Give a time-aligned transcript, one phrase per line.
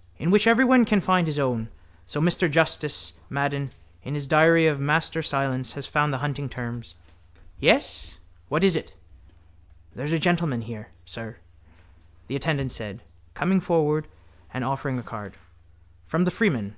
[0.18, 1.68] —...in which everyone can find his own.
[2.06, 3.72] So Mr Justice Madden
[4.04, 6.94] in his Diary of Master William Silence has found the hunting terms...
[7.60, 8.14] Yes?
[8.48, 8.94] What is it?
[9.94, 11.36] —There's a gentleman here, sir,
[12.26, 13.02] the attendant said,
[13.34, 14.08] coming forward
[14.50, 15.34] and offering a card.
[16.06, 16.72] From the _Freeman.